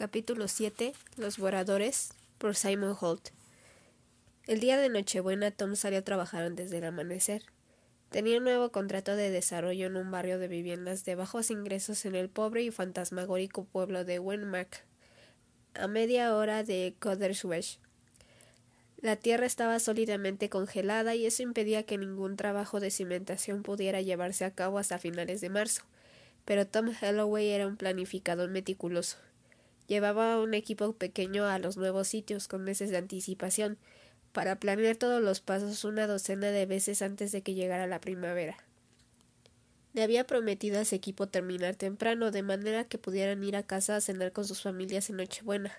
[0.00, 3.28] Capítulo 7 Los Boradores por Simon Holt
[4.46, 7.42] El día de Nochebuena Tom salió a trabajar antes del amanecer.
[8.08, 12.14] Tenía un nuevo contrato de desarrollo en un barrio de viviendas de bajos ingresos en
[12.14, 14.86] el pobre y fantasmagórico pueblo de Wenmark,
[15.74, 17.78] a media hora de Coderswech.
[19.02, 24.46] La tierra estaba sólidamente congelada y eso impedía que ningún trabajo de cimentación pudiera llevarse
[24.46, 25.82] a cabo hasta finales de marzo.
[26.46, 29.18] Pero Tom Holloway era un planificador meticuloso.
[29.90, 33.76] Llevaba un equipo pequeño a los nuevos sitios con meses de anticipación,
[34.30, 38.56] para planear todos los pasos una docena de veces antes de que llegara la primavera.
[39.92, 43.96] Le había prometido a ese equipo terminar temprano, de manera que pudieran ir a casa
[43.96, 45.72] a cenar con sus familias en Nochebuena.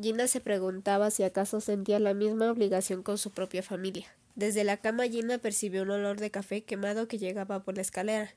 [0.00, 4.06] Gina se preguntaba si acaso sentía la misma obligación con su propia familia.
[4.36, 8.32] Desde la cama Gina percibió un olor de café quemado que llegaba por la escalera.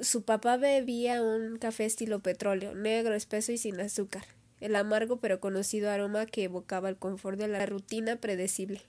[0.00, 4.24] Su papá bebía un café estilo petróleo, negro, espeso y sin azúcar,
[4.60, 8.82] el amargo pero conocido aroma que evocaba el confort de la rutina predecible.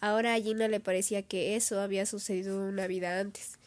[0.00, 3.58] Ahora a Gina le parecía que eso había sucedido una vida antes.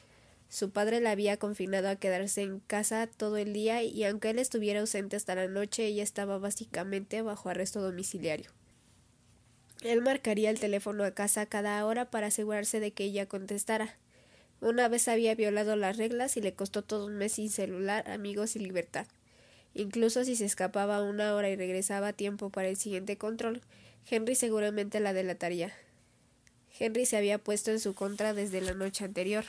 [0.47, 4.37] Su padre la había confinado a quedarse en casa todo el día y aunque él
[4.37, 8.51] estuviera ausente hasta la noche, ella estaba básicamente bajo arresto domiciliario.
[9.81, 13.95] Él marcaría el teléfono a casa cada hora para asegurarse de que ella contestara.
[14.65, 18.55] Una vez había violado las reglas y le costó todo un mes sin celular, amigos
[18.55, 19.05] y libertad.
[19.75, 23.61] Incluso si se escapaba una hora y regresaba a tiempo para el siguiente control,
[24.09, 25.71] Henry seguramente la delataría.
[26.79, 29.45] Henry se había puesto en su contra desde la noche anterior.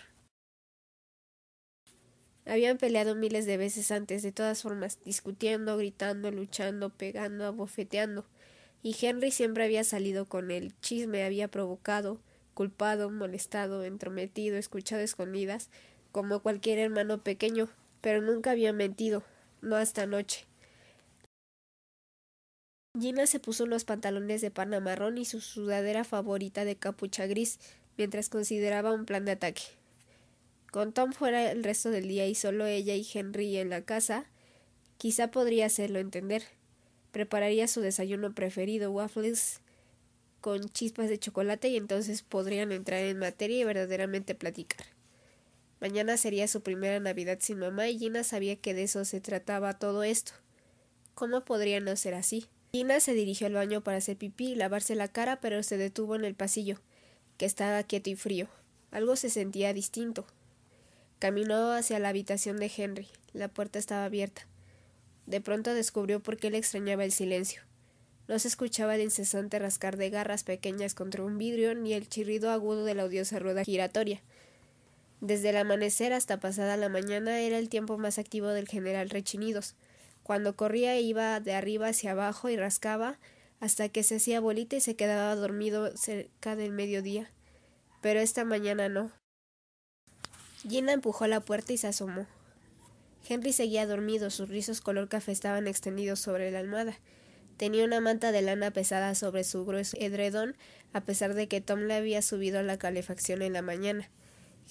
[2.45, 8.27] Habían peleado miles de veces antes, de todas formas, discutiendo, gritando, luchando, pegando, abofeteando,
[8.83, 12.21] y Henry siempre había salido con el chisme, había provocado,
[12.57, 15.69] culpado, molestado, entrometido, escuchado escondidas,
[16.11, 17.69] como cualquier hermano pequeño,
[18.01, 19.23] pero nunca había mentido,
[19.61, 20.47] no hasta anoche.
[22.99, 27.59] Gina se puso unos pantalones de pana marrón y su sudadera favorita de capucha gris,
[27.99, 29.65] mientras consideraba un plan de ataque.
[30.73, 34.25] Con Tom fuera el resto del día y solo ella y Henry en la casa,
[34.97, 36.43] quizá podría hacerlo entender.
[37.13, 39.61] Prepararía su desayuno preferido, waffles
[40.47, 44.87] con chispas de chocolate y entonces podrían entrar en materia y verdaderamente platicar.
[45.81, 49.81] Mañana sería su primera Navidad sin mamá y Gina sabía que de eso se trataba
[49.81, 50.35] todo esto.
[51.17, 52.47] ¿Cómo podría no ser así?
[52.71, 56.15] Gina se dirigió al baño para hacer pipí y lavarse la cara, pero se detuvo
[56.15, 56.81] en el pasillo,
[57.39, 58.47] que estaba quieto y frío.
[58.93, 60.29] Algo se sentía distinto.
[61.19, 63.09] Caminó hacia la habitación de Henry.
[63.33, 64.47] La puerta estaba abierta.
[65.27, 67.66] De pronto descubrió por qué le extrañaba el silencio.
[68.29, 72.51] No se escuchaba el incesante rascar de garras pequeñas contra un vidrio ni el chirrido
[72.51, 74.23] agudo de la odiosa rueda giratoria.
[75.21, 79.75] Desde el amanecer hasta pasada la mañana era el tiempo más activo del general Rechinidos.
[80.23, 83.19] Cuando corría iba de arriba hacia abajo y rascaba
[83.61, 87.31] hasta que se hacía bolita y se quedaba dormido cerca del mediodía.
[88.03, 89.13] Pero esta mañana no.
[90.69, 92.27] Gina empujó la puerta y se asomó.
[93.29, 96.99] Henry seguía dormido, sus rizos color café estaban extendidos sobre la almohada.
[97.57, 100.57] Tenía una manta de lana pesada sobre su grueso edredón,
[100.93, 104.11] a pesar de que Tom le había subido la calefacción en la mañana.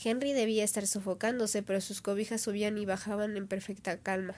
[0.04, 4.36] Henry debía estar sofocándose, pero sus cobijas subían y bajaban en perfecta calma.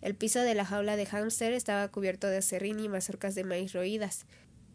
[0.00, 3.72] El piso de la jaula de hámster estaba cubierto de acerrín y mazorcas de maíz
[3.72, 4.26] roídas.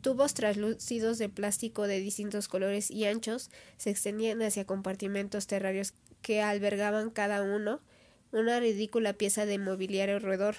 [0.02, 6.42] Tubos translúcidos de plástico de distintos colores y anchos se extendían hacia compartimentos terrarios que
[6.42, 7.82] albergaban cada uno
[8.32, 10.56] una ridícula pieza de mobiliario roedor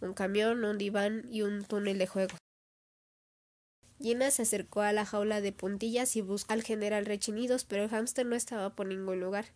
[0.00, 2.36] un camión, un diván y un túnel de juego.
[4.00, 7.90] Gina se acercó a la jaula de puntillas y buscó al general Rechinidos, pero el
[7.90, 9.46] hámster no estaba por ningún lugar.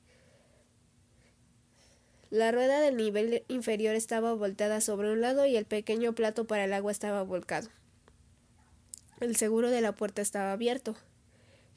[2.31, 6.65] La rueda del nivel inferior estaba volteada sobre un lado y el pequeño plato para
[6.65, 7.69] el agua estaba volcado.
[9.21, 10.97] El seguro de la puerta estaba abierto.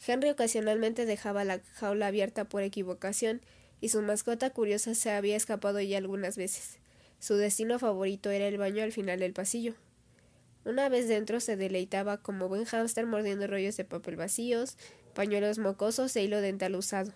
[0.05, 3.41] Henry ocasionalmente dejaba la jaula abierta por equivocación
[3.79, 6.79] y su mascota curiosa se había escapado ya algunas veces.
[7.19, 9.73] Su destino favorito era el baño al final del pasillo.
[10.65, 14.77] Una vez dentro se deleitaba como buen hámster mordiendo rollos de papel vacíos,
[15.13, 17.13] pañuelos mocosos e hilo dental usado.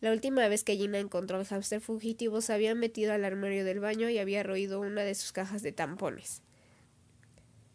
[0.00, 3.78] La última vez que Gina encontró al hámster fugitivo se había metido al armario del
[3.78, 6.42] baño y había roído una de sus cajas de tampones.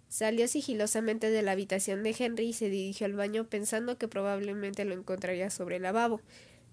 [0.10, 4.84] Salió sigilosamente de la habitación de Henry y se dirigió al baño pensando que probablemente
[4.84, 6.22] lo encontraría sobre el lavabo,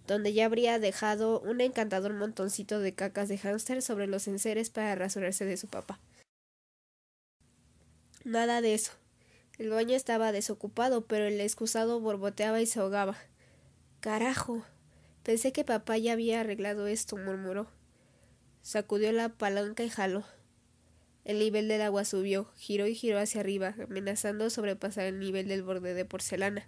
[0.07, 4.95] donde ya habría dejado un encantador montoncito de cacas de hámster sobre los enseres para
[4.95, 5.99] rasurarse de su papá.
[8.25, 8.93] Nada de eso.
[9.59, 13.17] El baño estaba desocupado, pero el excusado borboteaba y se ahogaba.
[14.01, 14.65] Carajo.
[15.23, 17.69] Pensé que papá ya había arreglado esto, murmuró.
[18.63, 20.25] Sacudió la palanca y jaló.
[21.25, 25.63] El nivel del agua subió, giró y giró hacia arriba, amenazando sobrepasar el nivel del
[25.63, 26.67] borde de porcelana.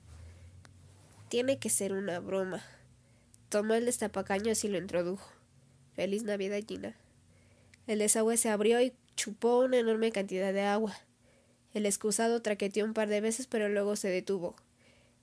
[1.29, 2.65] Tiene que ser una broma.
[3.49, 5.31] Tomó el destapacaños y lo introdujo.
[5.95, 6.97] Feliz Navidad, Gina.
[7.87, 10.97] El desagüe se abrió y chupó una enorme cantidad de agua.
[11.73, 14.57] El excusado traqueteó un par de veces, pero luego se detuvo.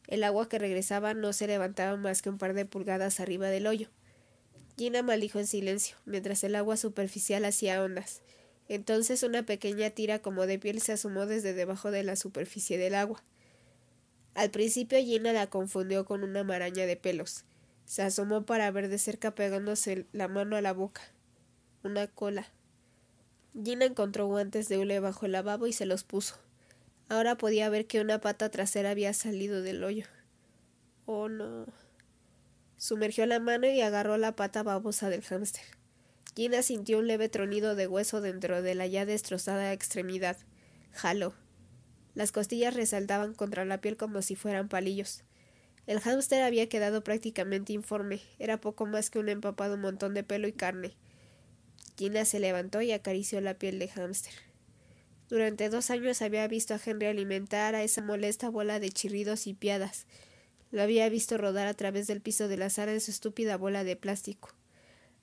[0.07, 3.67] El agua que regresaba no se levantaba más que un par de pulgadas arriba del
[3.67, 3.89] hoyo.
[4.77, 8.21] Gina maldijo en silencio, mientras el agua superficial hacía ondas.
[8.69, 12.95] Entonces una pequeña tira como de piel se asomó desde debajo de la superficie del
[12.95, 13.21] agua.
[14.33, 17.43] Al principio Gina la confundió con una maraña de pelos.
[17.85, 21.01] Se asomó para ver de cerca pegándose la mano a la boca.
[21.83, 22.47] Una cola.
[23.61, 26.35] Gina encontró guantes de hule bajo el lavabo y se los puso.
[27.09, 30.05] Ahora podía ver que una pata trasera había salido del hoyo.
[31.05, 31.67] Oh no.
[32.77, 35.63] Sumergió la mano y agarró la pata babosa del hámster.
[36.35, 40.37] Gina sintió un leve tronido de hueso dentro de la ya destrozada extremidad.
[40.91, 41.33] Jaló.
[42.15, 45.23] Las costillas resaltaban contra la piel como si fueran palillos.
[45.85, 48.21] El hámster había quedado prácticamente informe.
[48.39, 50.95] Era poco más que un empapado montón de pelo y carne.
[51.97, 54.33] Gina se levantó y acarició la piel de hámster.
[55.29, 59.53] Durante dos años había visto a Henry alimentar a esa molesta bola de chirridos y
[59.53, 60.05] piadas.
[60.71, 63.83] Lo había visto rodar a través del piso de la sala en su estúpida bola
[63.83, 64.49] de plástico.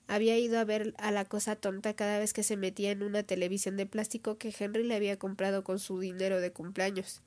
[0.07, 3.23] Había ido a ver a la cosa tonta cada vez que se metía en una
[3.23, 7.21] televisión de plástico que Henry le había comprado con su dinero de cumpleaños.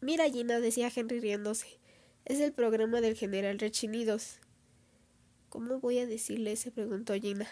[0.00, 1.78] Mira, Gina, decía Henry riéndose.
[2.26, 4.40] Es el programa del general Rechinidos.
[5.48, 6.56] ¿Cómo voy a decirle?
[6.56, 7.46] se preguntó Gina.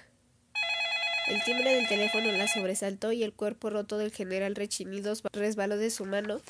[1.28, 5.90] El timbre del teléfono la sobresaltó y el cuerpo roto del general Rechinidos resbaló de
[5.90, 6.40] su mano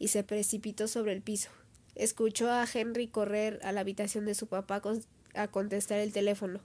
[0.00, 1.50] y se precipitó sobre el piso.
[1.94, 4.82] Escuchó a Henry correr a la habitación de su papá
[5.34, 6.58] a contestar el teléfono.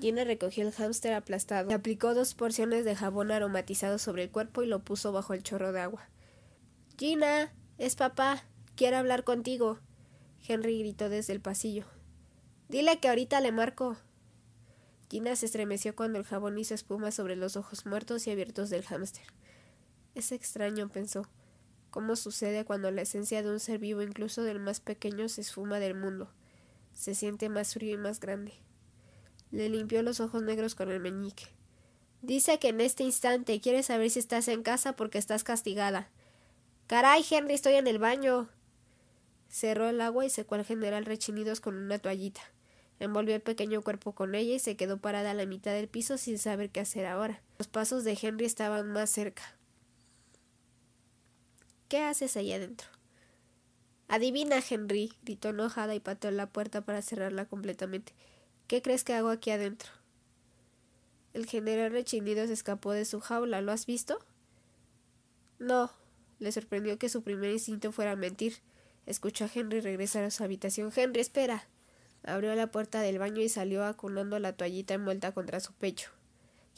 [0.00, 4.66] Gina recogió el hámster aplastado, aplicó dos porciones de jabón aromatizado sobre el cuerpo y
[4.66, 6.08] lo puso bajo el chorro de agua.
[6.98, 8.42] Gina, es papá.
[8.74, 9.78] Quiere hablar contigo.
[10.46, 11.86] Henry gritó desde el pasillo.
[12.68, 13.96] Dile que ahorita le marco.
[15.10, 18.84] Gina se estremeció cuando el jabón hizo espuma sobre los ojos muertos y abiertos del
[18.84, 19.24] hámster.
[20.14, 21.28] Es extraño, pensó.
[21.90, 25.78] ¿Cómo sucede cuando la esencia de un ser vivo, incluso del más pequeño, se esfuma
[25.78, 26.28] del mundo?
[26.92, 28.52] Se siente más frío y más grande.
[29.50, 31.46] Le limpió los ojos negros con el meñique.
[32.22, 36.08] Dice que en este instante quiere saber si estás en casa porque estás castigada.
[36.86, 38.48] Caray, Henry, estoy en el baño.
[39.48, 42.40] Cerró el agua y secó al general rechinidos con una toallita.
[43.00, 46.16] Envolvió el pequeño cuerpo con ella y se quedó parada a la mitad del piso
[46.16, 47.42] sin saber qué hacer ahora.
[47.58, 49.42] Los pasos de Henry estaban más cerca.
[51.88, 52.88] ¿Qué haces ahí adentro?
[54.08, 58.12] Adivina, Henry, gritó enojada y pateó la puerta para cerrarla completamente.
[58.66, 59.90] ¿Qué crees que hago aquí adentro?
[61.32, 63.60] El general rechinido se escapó de su jaula.
[63.60, 64.24] ¿Lo has visto?
[65.58, 65.90] No.
[66.38, 68.58] Le sorprendió que su primer instinto fuera mentir.
[69.06, 70.92] Escuchó a Henry regresar a su habitación.
[70.94, 71.66] Henry, espera.
[72.22, 76.10] Abrió la puerta del baño y salió acunando la toallita envuelta contra su pecho.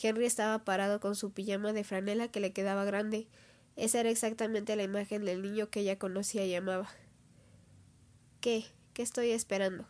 [0.03, 3.29] Henry estaba parado con su pijama de franela que le quedaba grande.
[3.77, 6.89] Esa era exactamente la imagen del niño que ella conocía y amaba.
[8.41, 8.65] ¿Qué?
[8.93, 9.87] ¿Qué estoy esperando?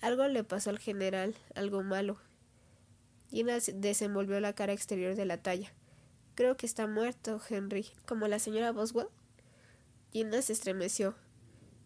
[0.00, 2.18] Algo le pasó al general, algo malo.
[3.30, 5.72] Gina desenvolvió la cara exterior de la talla.
[6.34, 7.86] Creo que está muerto, Henry.
[8.06, 9.08] ¿Como la señora Boswell?
[10.12, 11.14] Gina se estremeció.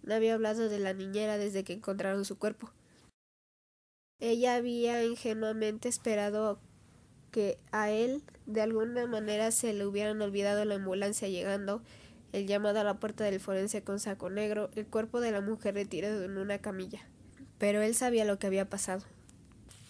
[0.02, 2.70] No había hablado de la niñera desde que encontraron su cuerpo.
[4.20, 6.60] Ella había ingenuamente esperado
[7.30, 11.82] que a él de alguna manera se le hubieran olvidado la ambulancia llegando,
[12.32, 15.74] el llamado a la puerta del forense con saco negro, el cuerpo de la mujer
[15.74, 17.06] retirado en una camilla
[17.62, 19.04] pero él sabía lo que había pasado.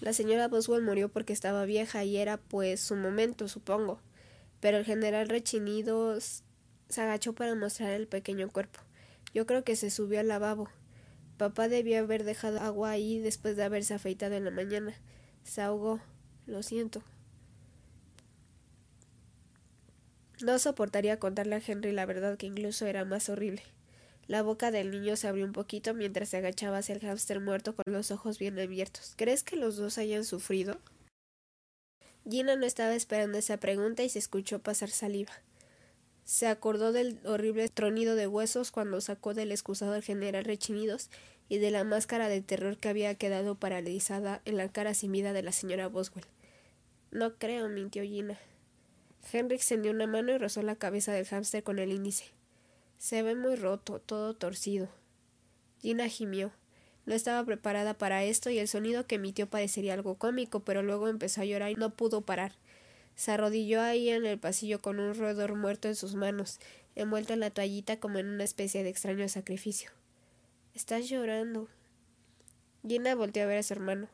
[0.02, 3.98] La señora Boswell murió porque estaba vieja y era pues su momento, supongo.
[4.60, 8.80] Pero el general rechinido se agachó para mostrar el pequeño cuerpo.
[9.34, 10.68] Yo creo que se subió al lavabo.
[11.36, 14.94] Papá debió haber dejado agua ahí después de haberse afeitado en la mañana.
[15.42, 16.00] Se ahogó.
[16.46, 17.02] Lo siento.
[20.42, 23.62] No soportaría contarle a Henry la verdad que incluso era más horrible.
[24.26, 27.74] La boca del niño se abrió un poquito mientras se agachaba hacia el hámster muerto
[27.74, 29.14] con los ojos bien abiertos.
[29.16, 30.78] ¿Crees que los dos hayan sufrido?
[32.28, 35.32] Gina no estaba esperando esa pregunta y se escuchó pasar saliva.
[36.24, 41.10] Se acordó del horrible tronido de huesos cuando sacó del excusado al general rechinidos
[41.48, 45.42] y de la máscara de terror que había quedado paralizada en la cara sin de
[45.42, 46.24] la señora Boswell.
[47.10, 48.38] No creo, mintió Gina.
[49.30, 52.24] Henry extendió una mano y rozó la cabeza del hámster con el índice.
[52.98, 54.88] Se ve muy roto, todo torcido.
[55.80, 56.52] Gina gimió.
[57.04, 61.08] No estaba preparada para esto y el sonido que emitió parecería algo cómico, pero luego
[61.08, 62.52] empezó a llorar y no pudo parar.
[63.22, 66.58] Se arrodilló ahí en el pasillo con un roedor muerto en sus manos,
[66.96, 69.92] envuelto en la toallita como en una especie de extraño sacrificio.
[70.74, 71.68] Estás llorando.
[72.84, 74.08] Gina volteó a ver a su hermano.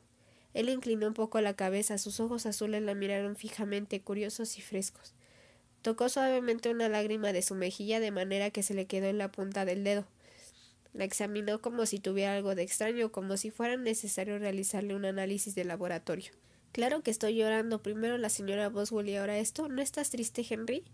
[0.53, 5.15] Él inclinó un poco la cabeza, sus ojos azules la miraron fijamente, curiosos y frescos.
[5.81, 9.33] Tocó suavemente una lágrima de su mejilla de manera que se le quedó en la
[9.33, 10.05] punta del dedo.
[10.93, 15.55] La examinó como si tuviera algo de extraño, como si fuera necesario realizarle un análisis
[15.55, 16.31] de laboratorio.
[16.73, 17.83] Claro que estoy llorando.
[17.83, 19.69] Primero la señora Boswell y ahora esto.
[19.69, 20.85] ¿No estás triste, Henry?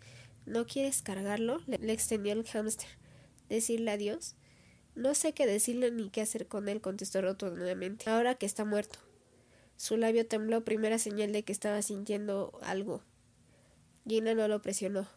[0.47, 1.61] ¿No quieres cargarlo?
[1.67, 2.89] Le, extendió el hámster.
[3.49, 4.37] ¿Decirle adiós?
[4.95, 8.09] No sé qué decirle ni qué hacer con él, contestó rotundamente.
[8.09, 8.99] Ahora que está muerto.
[9.77, 13.03] Su labio tembló, primera señal de que estaba sintiendo algo.
[14.07, 15.09] Gina no lo presionó.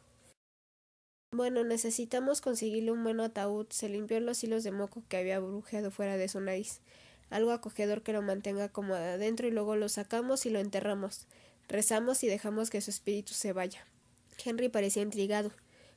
[1.32, 3.68] Bueno, necesitamos conseguirle un buen ataúd.
[3.70, 6.82] Se limpió los hilos de moco que había brujeado fuera de su nariz.
[7.30, 11.26] Algo acogedor que lo mantenga como adentro y luego lo sacamos y lo enterramos.
[11.68, 13.86] Rezamos y dejamos que su espíritu se vaya.
[14.44, 15.52] Henry parecía intrigado.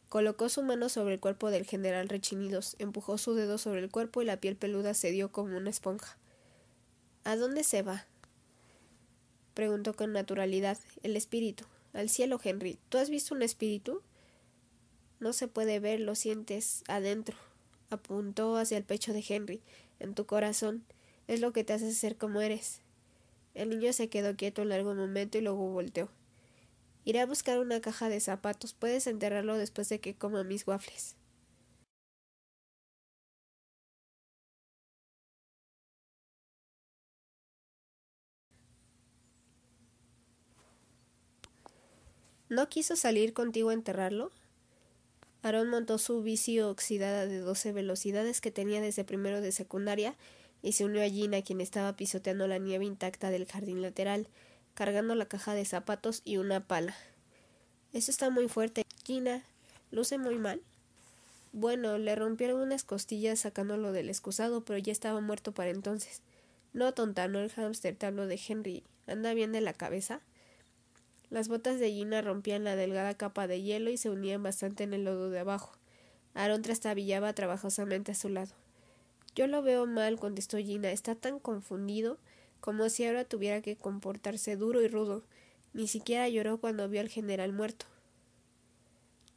[0.08, 4.22] Colocó su mano sobre el cuerpo del general Rechinidos, empujó su dedo sobre el cuerpo
[4.22, 6.18] y la piel peluda cedió como una esponja.
[7.22, 8.06] ¿A dónde se va?
[9.54, 10.78] preguntó con naturalidad.
[11.02, 11.64] El espíritu.
[11.92, 12.78] Al cielo, Henry.
[12.88, 14.02] ¿Tú has visto un espíritu?
[15.20, 17.36] No se puede ver, lo sientes adentro.
[17.90, 19.62] Apuntó hacia el pecho de Henry.
[19.98, 20.84] En tu corazón.
[21.30, 22.80] Es lo que te hace ser como eres.
[23.54, 26.08] El niño se quedó quieto un largo momento y luego volteó.
[27.04, 28.74] Iré a buscar una caja de zapatos.
[28.74, 31.14] Puedes enterrarlo después de que coma mis waffles.
[42.48, 44.32] ¿No quiso salir contigo a enterrarlo?
[45.42, 50.16] Aaron montó su bici oxidada de doce velocidades que tenía desde primero de secundaria
[50.62, 54.28] y se unió a Gina, quien estaba pisoteando la nieve intacta del jardín lateral,
[54.74, 56.94] cargando la caja de zapatos y una pala.
[57.92, 58.84] Eso está muy fuerte.
[59.04, 59.44] Gina,
[59.90, 60.60] luce muy mal.
[61.52, 66.22] Bueno, le rompieron unas costillas sacándolo del excusado, pero ya estaba muerto para entonces.
[66.72, 68.84] No, tonta, no el hámster, te hablo de Henry.
[69.08, 70.20] ¿Anda bien de la cabeza?
[71.30, 74.94] Las botas de Gina rompían la delgada capa de hielo y se unían bastante en
[74.94, 75.72] el lodo de abajo.
[76.34, 78.54] Aaron trastabillaba trabajosamente a su lado.
[79.40, 80.92] Yo lo veo mal, contestó Gina.
[80.92, 82.18] Está tan confundido
[82.60, 85.24] como si ahora tuviera que comportarse duro y rudo.
[85.72, 87.86] Ni siquiera lloró cuando vio al general muerto.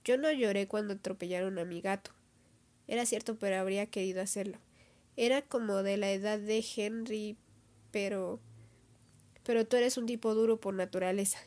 [0.04, 2.12] Yo no lloré cuando atropellaron a mi gato.
[2.86, 4.58] Era cierto, pero habría querido hacerlo.
[5.16, 7.38] Era como de la edad de Henry,
[7.92, 8.42] pero.
[9.46, 11.40] Pero tú eres un tipo duro por naturaleza.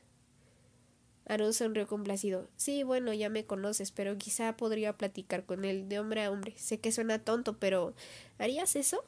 [1.28, 2.46] Aaron sonrió complacido.
[2.56, 6.54] Sí, bueno, ya me conoces, pero quizá podría platicar con él de hombre a hombre.
[6.56, 7.94] Sé que suena tonto, pero
[8.38, 9.04] ¿harías eso?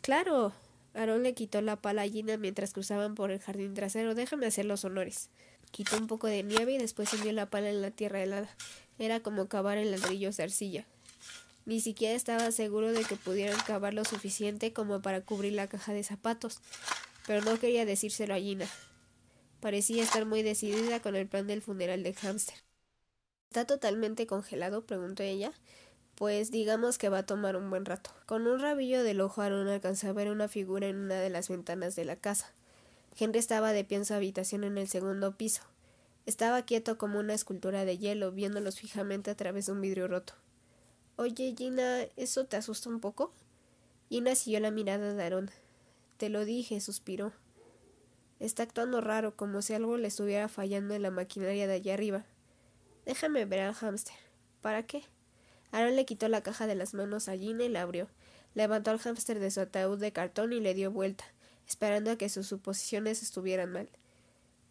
[0.00, 0.52] Claro.
[0.94, 4.14] Aaron le quitó la pala a Gina mientras cruzaban por el jardín trasero.
[4.14, 5.30] Déjame hacer los honores.
[5.72, 8.48] Quitó un poco de nieve y después hundió la pala en la tierra helada.
[8.98, 10.86] Era como cavar en ladrillos de arcilla.
[11.66, 15.92] Ni siquiera estaba seguro de que pudieran cavar lo suficiente como para cubrir la caja
[15.92, 16.60] de zapatos,
[17.26, 18.66] pero no quería decírselo a Gina.
[19.60, 22.56] Parecía estar muy decidida con el plan del funeral de hámster.
[23.50, 24.86] ¿Está totalmente congelado?
[24.86, 25.52] preguntó ella.
[26.14, 28.10] Pues digamos que va a tomar un buen rato.
[28.26, 31.48] Con un rabillo del ojo Aaron alcanzó a ver una figura en una de las
[31.48, 32.52] ventanas de la casa.
[33.18, 35.62] Henry estaba de pie en su habitación en el segundo piso.
[36.26, 40.34] Estaba quieto como una escultura de hielo, viéndolos fijamente a través de un vidrio roto.
[41.16, 43.32] Oye, Gina, ¿eso te asusta un poco?
[44.08, 45.50] Gina siguió la mirada de Aaron.
[46.16, 47.32] Te lo dije, suspiró.
[48.40, 52.24] Está actuando raro, como si algo le estuviera fallando en la maquinaria de allá arriba.
[53.04, 54.14] Déjame ver al hámster.
[54.60, 55.02] ¿Para qué?
[55.72, 58.08] Aaron le quitó la caja de las manos a Gina y la abrió.
[58.54, 61.24] Levantó al hámster de su ataúd de cartón y le dio vuelta,
[61.66, 63.88] esperando a que sus suposiciones estuvieran mal.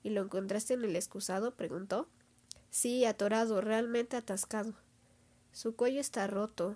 [0.04, 1.56] ¿Y lo encontraste en el excusado?
[1.56, 2.08] preguntó.
[2.70, 4.74] Sí, atorado, realmente atascado.
[5.52, 6.76] Su cuello está roto.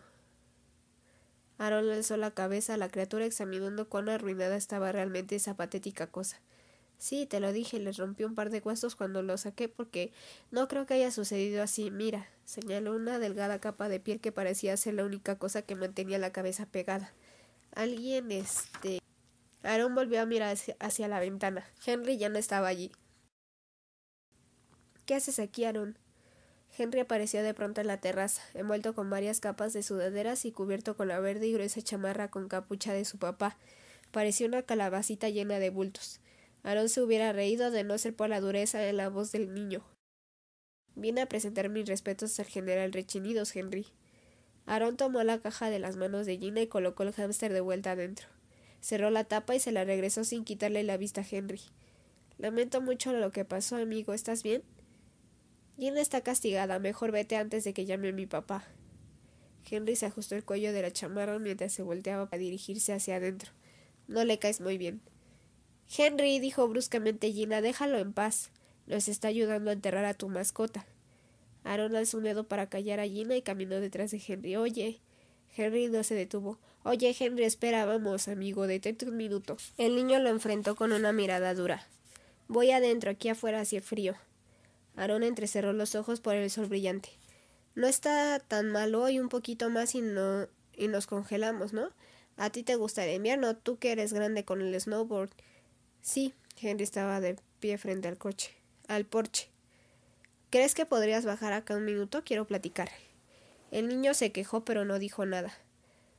[1.57, 6.41] Aaron alzó la cabeza a la criatura examinando cuán arruinada estaba realmente esa patética cosa.
[7.01, 10.13] Sí, te lo dije, les rompí un par de huesos cuando lo saqué porque
[10.51, 11.89] no creo que haya sucedido así.
[11.89, 16.19] Mira, señaló una delgada capa de piel que parecía ser la única cosa que mantenía
[16.19, 17.11] la cabeza pegada.
[17.73, 18.99] Alguien, este.
[19.63, 21.65] Aaron volvió a mirar hacia, la ventana.
[21.83, 22.91] Henry ya no estaba allí.
[25.07, 25.97] ¿Qué haces aquí, Aaron?
[26.77, 30.95] Henry apareció de pronto en la terraza, envuelto con varias capas de sudaderas y cubierto
[30.95, 33.57] con la verde y gruesa chamarra con capucha de su papá.
[34.11, 36.20] Parecía una calabacita llena de bultos.
[36.63, 39.83] Aaron se hubiera reído de no ser por la dureza de la voz del niño.
[40.95, 43.87] Vine a presentar mis respetos al general Rechinidos, Henry.
[44.65, 47.91] Aaron tomó la caja de las manos de Gina y colocó el hámster de vuelta
[47.91, 48.27] adentro.
[48.79, 51.61] Cerró la tapa y se la regresó sin quitarle la vista a Henry.
[52.37, 54.13] Lamento mucho lo que pasó, amigo.
[54.13, 54.63] ¿Estás bien?
[55.77, 56.79] Gina está castigada.
[56.79, 58.65] Mejor vete antes de que llame a mi papá.
[59.69, 63.51] Henry se ajustó el cuello de la chamarra mientras se volteaba para dirigirse hacia adentro.
[64.07, 65.01] No le caes muy bien.
[65.95, 68.49] Henry, dijo bruscamente Gina, déjalo en paz.
[68.87, 70.85] Nos está ayudando a enterrar a tu mascota.
[71.63, 74.55] Aaron alzó un dedo para callar a Gina y caminó detrás de Henry.
[74.55, 74.99] Oye.
[75.55, 76.59] Henry no se detuvo.
[76.83, 79.57] Oye, Henry, espera, vamos, amigo, detente un minuto.
[79.77, 81.85] El niño lo enfrentó con una mirada dura.
[82.47, 84.15] Voy adentro, aquí afuera hace frío.
[84.95, 87.09] Aaron entrecerró los ojos por el sol brillante.
[87.75, 91.89] No está tan mal hoy, un poquito más y no y nos congelamos, ¿no?
[92.37, 95.29] A ti te gusta el invierno, tú que eres grande con el snowboard.
[96.01, 98.51] Sí, Henry estaba de pie frente al coche,
[98.87, 99.49] al porche.
[100.49, 102.23] ¿Crees que podrías bajar acá un minuto?
[102.25, 102.89] Quiero platicar.
[103.69, 105.53] El niño se quejó, pero no dijo nada.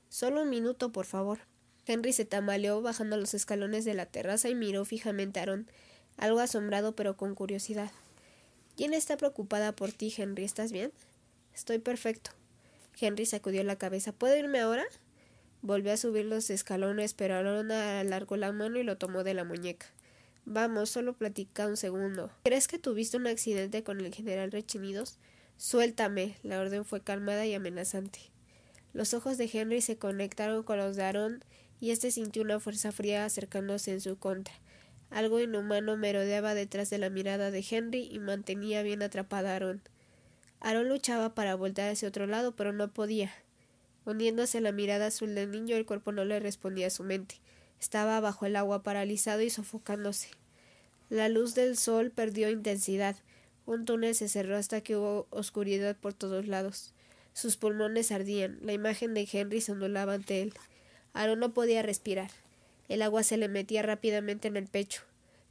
[0.08, 1.40] Solo un minuto, por favor.
[1.84, 5.68] Henry se tambaleó bajando los escalones de la terraza y miró fijamente a Aaron,
[6.16, 7.90] algo asombrado pero con curiosidad.
[8.76, 10.44] ¿Quién está preocupada por ti, Henry?
[10.44, 10.92] ¿Estás bien?
[11.54, 12.30] Estoy perfecto.
[13.00, 14.12] Henry sacudió la cabeza.
[14.12, 14.84] ¿Puedo irme ahora?
[15.62, 19.44] Volvió a subir los escalones, pero Aaron alargó la mano y lo tomó de la
[19.44, 19.86] muñeca.
[20.44, 22.32] Vamos, solo platica un segundo.
[22.42, 25.18] ¿Crees que tuviste un accidente con el general Rechinidos?
[25.56, 26.34] Suéltame.
[26.42, 28.18] La orden fue calmada y amenazante.
[28.92, 31.44] Los ojos de Henry se conectaron con los de Aaron
[31.80, 34.54] y éste sintió una fuerza fría acercándose en su contra.
[35.10, 39.80] Algo inhumano merodeaba detrás de la mirada de Henry y mantenía bien atrapada a Aaron.
[40.58, 43.32] Aaron luchaba para voltar hacia otro lado, pero no podía.
[44.04, 47.36] Hundiéndose la mirada azul del niño, el cuerpo no le respondía a su mente.
[47.80, 50.28] Estaba bajo el agua paralizado y sofocándose.
[51.10, 53.16] La luz del sol perdió intensidad.
[53.66, 56.92] Un túnel se cerró hasta que hubo oscuridad por todos lados.
[57.32, 58.58] Sus pulmones ardían.
[58.62, 60.52] La imagen de Henry se ondulaba ante él.
[61.12, 62.30] Aaron no podía respirar.
[62.88, 65.02] El agua se le metía rápidamente en el pecho.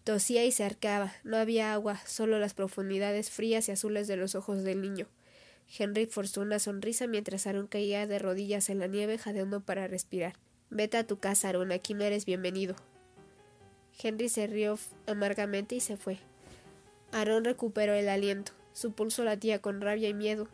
[0.04, 1.14] Tosía y se arcaba.
[1.24, 5.08] No había agua, solo las profundidades frías y azules de los ojos del niño.
[5.78, 10.34] Henry forzó una sonrisa mientras Aaron caía de rodillas en la nieve jadeando para respirar.
[10.70, 12.76] Vete a tu casa, Aaron, aquí no eres bienvenido.
[14.02, 16.18] Henry se rió amargamente y se fue.
[17.12, 18.52] Aaron recuperó el aliento.
[18.74, 20.48] Su pulso latía con rabia y miedo.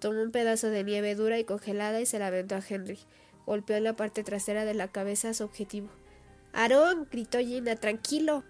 [0.00, 2.98] Tomó un pedazo de nieve dura y congelada y se la aventó a Henry.
[3.46, 5.88] Golpeó en la parte trasera de la cabeza a su objetivo.
[6.52, 7.08] Aarón.
[7.10, 7.76] gritó Gina.
[7.76, 8.44] Tranquilo.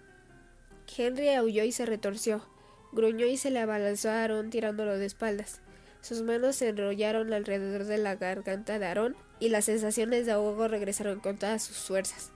[0.97, 2.45] Henry aulló y se retorció.
[2.91, 5.61] Gruñó y se le abalanzó a Aarón tirándolo de espaldas.
[6.01, 10.67] Sus manos se enrollaron alrededor de la garganta de Aarón y las sensaciones de ahogo
[10.67, 12.31] regresaron con todas sus fuerzas.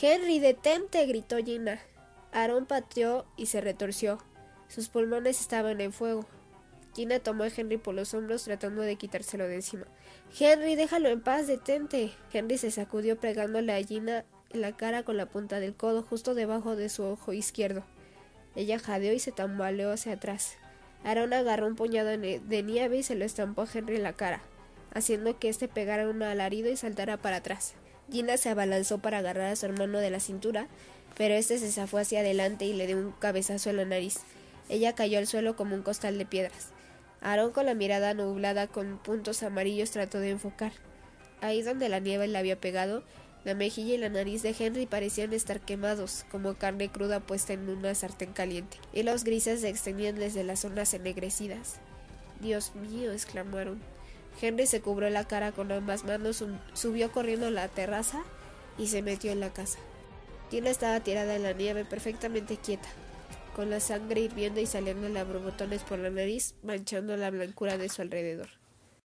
[0.00, 1.80] Henry, detente, gritó Gina.
[2.32, 4.18] Aaron pateó y se retorció.
[4.68, 6.26] Sus pulmones estaban en fuego.
[6.94, 9.86] Gina tomó a Henry por los hombros tratando de quitárselo de encima.
[10.38, 12.12] Henry, déjalo en paz, detente.
[12.32, 16.34] Henry se sacudió pegándole a Gina en la cara con la punta del codo justo
[16.34, 17.84] debajo de su ojo izquierdo.
[18.56, 20.56] Ella jadeó y se tambaleó hacia atrás.
[21.04, 24.42] Aaron agarró un puñado de nieve y se lo estampó a Henry en la cara,
[24.92, 27.74] haciendo que éste pegara un alarido y saltara para atrás.
[28.10, 30.66] Gina se abalanzó para agarrar a su hermano de la cintura,
[31.16, 34.20] pero éste se zafó hacia adelante y le dio un cabezazo en la nariz.
[34.68, 36.68] Ella cayó al suelo como un costal de piedras.
[37.20, 40.72] Aaron con la mirada nublada con puntos amarillos trató de enfocar.
[41.40, 43.02] Ahí donde la nieve le había pegado,
[43.44, 47.68] la mejilla y la nariz de Henry parecían estar quemados, como carne cruda puesta en
[47.68, 51.76] una sartén caliente, y los grises se extendían desde las zonas ennegrecidas.
[52.40, 53.80] Dios mío, exclamaron.
[54.40, 58.22] Henry se cubrió la cara con ambas manos, subió corriendo a la terraza
[58.76, 59.78] y se metió en la casa.
[60.50, 62.88] Tina estaba tirada en la nieve, perfectamente quieta,
[63.54, 67.88] con la sangre hirviendo y saliendo a borbotones por la nariz, manchando la blancura de
[67.88, 68.48] su alrededor.